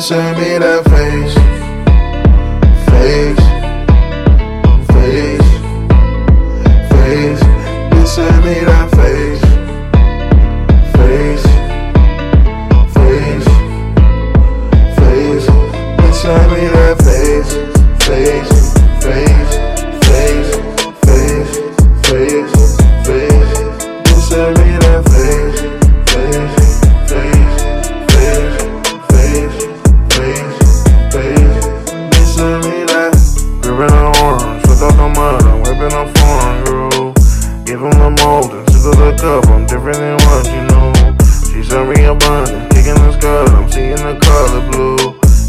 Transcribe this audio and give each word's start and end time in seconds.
Send 0.00 0.38
me 0.38 0.56
that. 0.56 0.82
Face. 0.88 1.34
Face. 2.88 3.49
And 39.22 39.44
sip 39.44 39.44
of 39.44 39.44
the 39.44 39.46
cup, 39.46 39.46
I'm 39.50 39.66
different 39.66 39.98
than 39.98 40.16
what 40.26 40.46
you 40.46 40.62
know. 40.68 40.92
She 41.52 41.62
sent 41.62 41.88
me 41.88 42.04
abundance, 42.04 42.72
kicking 42.74 42.94
the 42.94 43.12
skirt, 43.12 43.50
I'm 43.50 43.70
seeing 43.70 43.96
the 43.96 44.16
color 44.20 44.62
blue. 44.70 44.96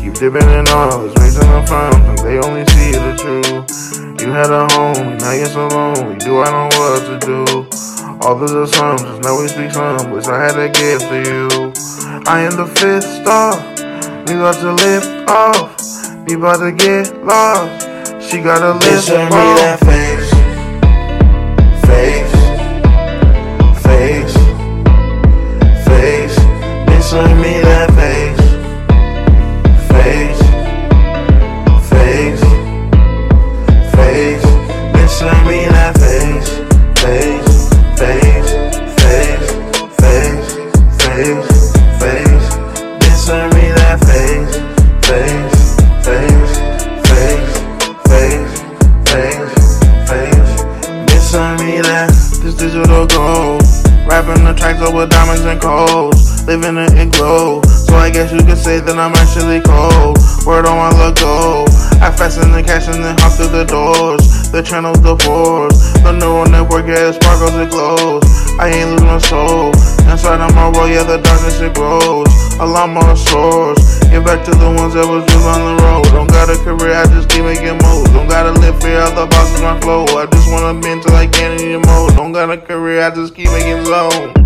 Keep 0.00 0.14
dipping 0.14 0.50
in 0.50 0.68
all, 0.68 1.06
it's 1.06 1.14
raising 1.20 1.48
the 1.48 1.62
fountain, 1.66 2.16
they 2.24 2.38
only 2.38 2.64
see 2.74 2.92
the 2.92 3.14
truth. 3.16 4.20
You 4.20 4.30
had 4.30 4.50
a 4.50 4.66
home, 4.74 5.18
now 5.18 5.32
you're 5.32 5.46
so 5.46 5.68
lonely, 5.68 6.18
do 6.18 6.40
I 6.40 6.50
know 6.50 6.68
what 6.78 7.02
to 7.06 7.18
do? 7.22 7.44
All 8.22 8.40
of 8.40 8.50
the 8.50 8.62
assumptions, 8.62 9.18
now 9.20 9.40
we 9.40 9.48
speak 9.48 9.72
some, 9.72 10.10
which 10.10 10.26
I 10.26 10.38
had 10.42 10.54
to 10.54 10.68
get 10.70 11.02
for 11.02 11.18
you. 11.18 11.72
I 12.26 12.42
am 12.42 12.54
the 12.56 12.66
fifth 12.66 13.06
star, 13.22 13.58
we 14.26 14.38
about 14.38 14.58
to 14.62 14.72
lift 14.72 15.28
off, 15.28 15.78
we 16.26 16.34
about 16.34 16.58
to 16.60 16.72
get 16.72 17.24
lost. 17.24 17.88
She 18.22 18.40
gotta 18.40 18.72
lift 18.78 19.08
Bitch, 19.08 19.30
me 19.30 19.48
that. 19.60 19.80
Face. 19.80 20.21
Me 43.54 43.70
that 43.76 43.98
face. 44.04 44.56
Face. 45.06 45.76
Face. 46.04 46.52
Face. 47.08 47.54
Face. 48.08 48.54
Face. 49.10 49.66
Face. 50.08 50.52
Bitch, 51.06 51.26
send 51.30 51.60
me 51.60 51.80
that. 51.80 52.10
This 52.42 52.54
digital 52.54 53.06
gold. 53.06 53.62
Rapping 54.06 54.44
the 54.44 54.52
tracks 54.52 54.80
over 54.80 55.06
diamonds 55.06 55.44
and 55.44 55.60
coals. 55.60 56.44
Living 56.46 56.76
in 56.76 56.90
igloo. 56.98 57.62
So 57.64 57.96
I 57.96 58.10
guess 58.10 58.32
you 58.32 58.42
could 58.44 58.58
say 58.58 58.80
that 58.80 58.98
I'm 58.98 59.14
actually 59.14 59.60
cold. 59.60 60.18
Word 60.46 60.66
on 60.66 60.76
my 60.76 60.90
logo. 60.98 61.64
I 62.00 62.10
fasten 62.10 62.52
the 62.52 62.62
cash 62.62 62.88
and 62.88 63.04
then 63.04 63.16
hop 63.18 63.32
through 63.32 63.48
the 63.48 63.64
doors. 63.64 64.50
The 64.50 64.62
channels, 64.62 65.00
the 65.02 65.16
force. 65.16 65.92
The 66.02 66.12
neural 66.12 66.46
network, 66.46 66.86
yeah, 66.86 67.08
it 67.08 67.14
sparkles, 67.14 67.54
it 67.54 67.70
glows. 67.70 68.24
I 68.58 68.68
ain't 68.68 68.90
lose 68.90 69.02
my 69.02 69.18
soul. 69.18 69.71
World, 70.72 70.90
yeah, 70.90 71.04
the 71.04 71.18
darkness, 71.18 71.60
it 71.60 71.74
grows. 71.74 72.28
A 72.58 72.66
lot 72.66 72.88
more 72.88 73.16
source. 73.16 74.00
Get 74.08 74.24
back 74.24 74.44
to 74.44 74.50
the 74.50 74.70
ones 74.72 74.94
that 74.94 75.06
was 75.06 75.24
just 75.28 75.44
on 75.44 75.60
the 75.60 75.82
road. 75.82 76.04
Don't 76.12 76.28
got 76.28 76.48
a 76.48 76.56
career, 76.64 76.94
I 76.96 77.04
just 77.06 77.28
keep 77.28 77.44
making 77.44 77.78
moves. 77.84 78.10
Don't 78.12 78.28
gotta 78.28 78.52
live 78.58 78.80
fear, 78.80 78.98
other 78.98 79.26
bosses 79.26 79.60
my 79.60 79.78
flow. 79.80 80.04
I 80.16 80.26
just 80.26 80.50
wanna 80.50 80.80
bend 80.80 81.02
till 81.02 81.14
I 81.14 81.26
can't 81.26 81.60
anymore. 81.60 82.10
Don't 82.16 82.32
got 82.32 82.50
a 82.50 82.56
career, 82.56 83.04
I 83.04 83.10
just 83.14 83.34
keep 83.34 83.50
making 83.52 83.84
zone. 83.84 84.41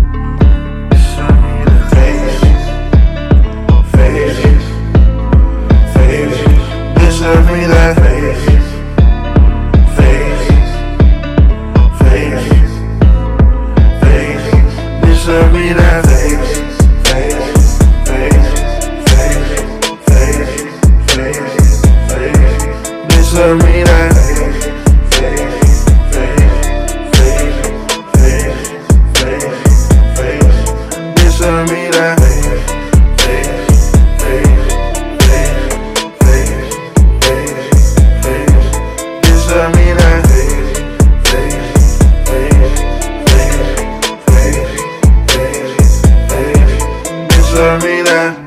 Serve 47.57 47.83
me 47.83 48.03
that. 48.03 48.37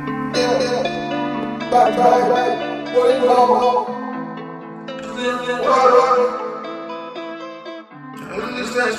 What 2.94 3.08
you 3.12 3.26
know? 3.26 3.90
Understand, 8.30 8.94